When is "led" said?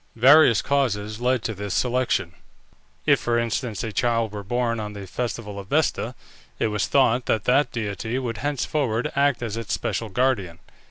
1.21-1.43